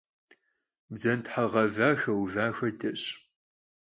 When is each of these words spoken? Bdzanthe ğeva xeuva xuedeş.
Bdzanthe 0.91 1.31
ğeva 1.51 1.89
xeuva 2.01 2.45
xuedeş. 2.55 3.01